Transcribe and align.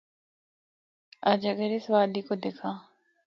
اَجّ 1.31 1.45
اگر 1.53 1.69
اس 1.75 1.85
وادی 1.93 2.21
کو 2.27 2.33
دِکھّاں۔ 2.43 2.75